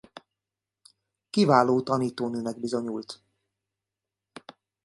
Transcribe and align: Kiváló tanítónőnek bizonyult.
Kiváló 1.29 1.81
tanítónőnek 1.83 2.57
bizonyult. 2.59 3.21